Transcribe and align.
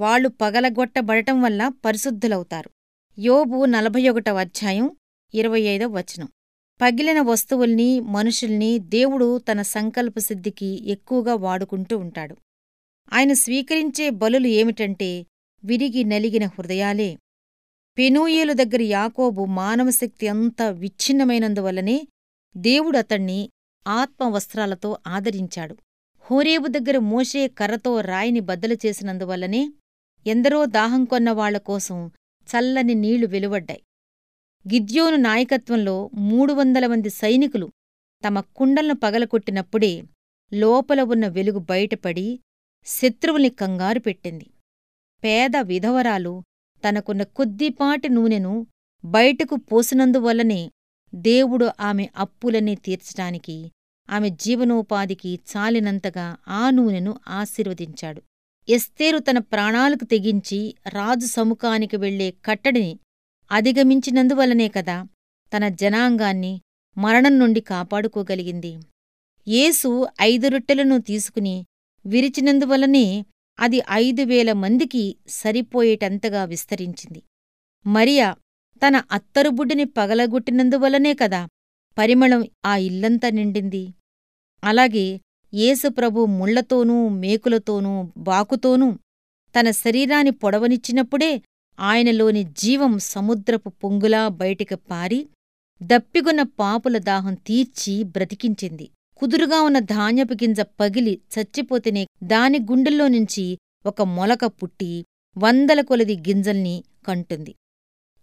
వాళ్ళు 0.00 0.28
పగలగొట్టబడటం 0.28 1.42
వల్ల 1.42 1.68
పరిశుద్ధులవుతారు. 1.84 2.70
యోబు 3.18 3.64
నలభై 3.64 4.08
ఒకటవ 4.08 4.38
అధ్యాయం 4.38 4.90
ఇరవై 5.34 5.60
ఐదవ 5.60 5.88
వచనం. 5.88 6.28
పగిలిన 6.82 7.20
వస్తువుల్ని 7.20 8.00
మనుషుల్ని 8.00 8.78
దేవుడు 8.78 9.38
తన 9.38 9.62
సంకల్ప 9.62 10.18
సిద్ధికి 10.18 10.90
ఎక్కువగా 10.90 11.34
వాడుకుంటూ 11.34 11.98
ఉంటాడు. 11.98 12.36
ఆయన 13.12 13.32
స్వీకరించే 13.32 14.10
బలులు 14.10 14.46
ఏమిటంటే 14.46 15.26
విరిగి 15.64 16.04
నలిగిన 16.04 16.44
హృదయాలే. 16.46 17.18
పెనూయేలు 17.98 18.52
దగ్గర 18.52 18.82
యాకోబు 18.82 19.44
మానవశక్తి 19.44 20.28
అంతా 20.28 20.70
విచ్ఛిన్నమైనందువల్లనే 20.70 22.08
దేవుడు 22.56 22.98
అతణ్ణి 22.98 23.50
ఆత్మవస్త్రాలతో 23.86 24.98
ఆదరించాడు. 25.06 25.76
హోరేబు 26.18 26.66
దగ్గర 26.66 26.98
మోషే 26.98 27.48
కర్రతో 27.48 28.00
రాయిని 28.00 28.40
బద్దలు 28.40 28.74
చేసినందువల్లనే 28.74 29.68
ఎందరో 30.26 30.64
దాహం 30.64 31.04
కొన్న 31.04 31.56
కోసం 31.56 32.10
చల్లని 32.48 32.94
నీళ్ళు 32.94 33.26
వెలువడ్డాయి. 33.26 33.82
గిద్యోను 34.74 35.16
నాయకత్వంలో 35.16 36.10
మూడు 36.14 36.52
వందల 36.52 36.86
మంది 36.86 37.10
సైనికులు 37.10 37.72
తమ 38.24 38.40
కుండలను 38.40 38.94
పగలకొట్టినప్పుడే 38.94 40.04
లోపల 40.54 41.00
ఉన్న 41.02 41.28
వెలుగు 41.28 41.58
బయటపడి 41.58 42.40
శత్రువుల్ని 42.86 43.48
కంగారు 43.48 43.98
పెట్టింది. 43.98 44.46
పేద 45.24 45.56
విధవరాలు 45.56 46.42
తనకున్న 46.88 47.22
కొద్దిపాటి 47.22 48.08
నూనెను 48.08 48.66
బయటకు 49.04 49.56
పోసినందువల్లనే 49.56 50.70
దేవుడు 51.14 51.70
ఆమె 51.80 52.08
అప్పులన్నీ 52.16 52.74
తీర్చటానికి 52.74 53.72
ఆమె 54.10 54.30
జీవనోపాధికి 54.30 55.38
చాలినంతగా 55.56 56.36
ఆ 56.48 56.70
నూనెను 56.70 57.14
ఆశీర్వదించాడు. 57.28 58.22
ఎస్తేరు 58.68 59.18
తన 59.18 59.38
ప్రాణాలకు 59.38 60.04
తెగించి 60.04 60.74
రాజు 60.88 61.26
సముఖానికి 61.26 61.96
వెళ్ళే 61.96 62.34
కట్టడిని 62.44 62.98
అధిగమించినందువలనే 63.52 64.68
కదా 64.68 65.06
తన 65.52 65.68
జనాంగాన్ని 65.68 66.60
మరణం 66.98 67.38
నుండి 67.38 67.60
కాపాడుకోగలిగింది. 67.60 68.72
యేసు 69.48 70.06
ఐదు 70.20 70.48
రొట్టెలను 70.48 70.98
తీసుకుని 70.98 71.66
విరిచినందువలనే 72.06 73.24
అది 73.58 73.82
ఐదు 73.90 74.22
వేల 74.22 74.52
మందికి 74.52 75.16
సరిపోయేటంతగా 75.28 76.44
విస్తరించింది. 76.44 77.22
మరియా 77.86 78.36
తన 78.82 78.96
అత్తరుబుడ్డిని 79.12 79.84
పగలగొట్టినందువల్లనే 79.84 81.14
కదా 81.14 81.48
పరిమళం 81.98 82.48
ఆ 82.64 82.76
ఇల్లంతా 82.76 83.30
నిండింది. 83.30 83.94
అలాగే 84.62 85.20
యేసుప్రభు 85.54 86.26
ముళ్ళతోనూ 86.26 87.08
మేకులతోనూ 87.08 87.92
బాకుతోనూ 88.18 88.92
తన 89.54 89.70
శరీరాన్ని 89.70 90.30
పొడవనిచ్చినప్పుడే 90.30 91.42
ఆయనలోని 91.78 92.42
జీవం 92.44 92.98
సముద్రపు 92.98 93.68
పొంగులా 93.68 94.28
బయటికి 94.28 94.74
పారి 94.74 95.28
దప్పిగొన్న 95.82 96.42
పాపుల 96.42 96.98
దాహం 96.98 97.34
తీర్చి 97.34 97.94
బ్రతికించింది. 98.04 98.86
కుదురుగా 99.16 99.60
ఉన్న 99.60 99.78
ధాన్యపు 99.78 100.34
గింజ 100.34 100.60
పగిలి 100.60 101.20
చచ్చిపోతేనే 101.34 102.06
దాని 102.22 102.58
గుండెల్లో 102.58 103.08
నుంచి 103.08 103.58
ఒక 103.86 104.02
మొలక 104.02 104.44
పుట్టి 104.44 105.04
వందల 105.36 105.80
కొలది 105.80 106.16
గింజల్ని 106.16 106.84
కంటుంది. 107.06 107.54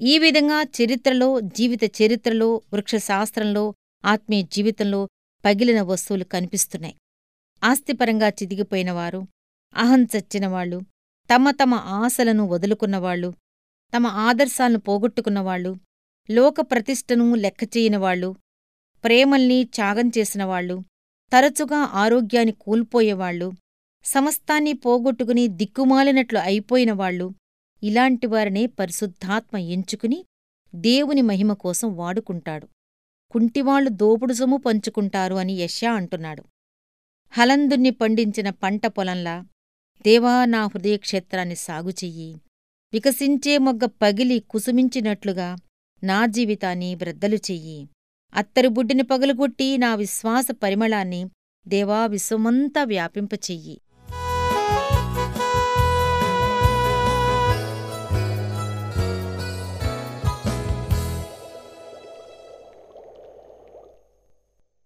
ఈ 0.00 0.18
విధంగా 0.18 0.62
చరిత్రలో 0.78 1.40
జీవిత 1.40 1.84
చరిత్రలో 2.02 2.62
వృక్షశాస్త్రంలో 2.72 3.64
ఆత్మీయ 4.04 4.42
జీవితంలో 4.42 5.08
పగిలిన 5.44 5.82
వస్తువులు 5.82 6.24
కనిపిస్తున్నాయి. 6.24 6.96
ఆస్తిపరంగా 7.62 8.28
చిదిగిపోయినవారు 8.28 9.20
అహం 9.76 10.02
చచ్చినవాళ్ళు 10.02 10.80
తమ 11.30 11.50
తమ 11.50 11.74
ఆశలను 11.74 12.46
వదులుకున్నవాళ్ళు 12.46 13.34
తమ 13.94 14.06
ఆదర్శాలను 14.06 14.78
పోగొట్టుకున్నవాళ్ళు 14.78 15.76
లోక 16.30 16.60
ప్రతిష్టను 16.60 17.34
లెక్కచేయనివాళ్ళు 17.34 18.36
ప్రేమల్ని 19.04 19.64
త్యాగం 19.64 20.08
చేసినవాళ్ళు 20.18 20.76
తరచుగా 21.32 21.78
ఆరోగ్యాన్ని 21.94 22.52
కోల్పోయేవాళ్ళు 22.52 23.52
సమస్తాన్ని 24.04 24.72
పోగొట్టుకుని 24.72 25.48
దిక్కుమాలినట్లు 25.48 26.38
అయిపోయినవాళ్ళు 26.38 27.34
ఇలాంటివారినే 27.82 28.66
పరిశుద్ధాత్మ 28.66 29.56
ఎంచుకుని 29.56 30.24
దేవుని 30.74 31.22
మహిమ 31.22 31.52
కోసం 31.52 31.96
వాడుకుంటాడు. 31.96 32.68
కుంటివాళ్ళు 33.30 33.90
దోపుడు 33.90 34.32
సొమ్ము 34.32 34.56
పంచుకుంటారు 34.56 35.34
అని 35.34 35.52
యశ్యా 35.52 35.92
అంటున్నాడు. 35.92 36.42
హలందుణ్ణి 37.32 37.90
పండించిన 37.90 38.50
పంట 38.50 38.86
పొలంలా 38.86 39.34
దేవా 40.04 40.44
నా 40.44 40.66
హృదయక్షేత్రాన్ని 40.66 41.56
సాగుచెయ్యి 41.56 42.30
వికసించే 42.92 43.58
మొగ్గ 43.58 43.86
పగిలి 44.02 44.38
కుసుమించినట్లుగా 44.50 45.48
నా 46.02 46.26
జీవితాన్ని 46.26 46.94
బ్రద్దలు 46.94 47.36
చెయ్యి. 47.36 47.78
అత్తరుబుడ్డిని 48.34 49.02
పగులుగొట్టి 49.02 49.78
నా 49.78 49.94
విశ్వాస 49.94 50.48
పరిమళాన్ని 50.62 51.22
దేవా 51.66 52.06
విశ్వమంతా 52.06 52.84
వ్యాపింపచెయ్యి. 52.84 53.76